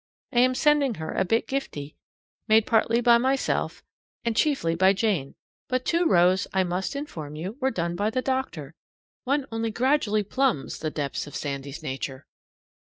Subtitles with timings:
[0.33, 1.93] I am sending her a bit giftie,
[2.47, 3.83] made partly by myself
[4.25, 5.35] and chiefly by Jane.
[5.67, 8.73] But two rows, I must inform you, were done by the doctor.
[9.25, 12.25] One only gradually plumbs the depths of Sandy's nature.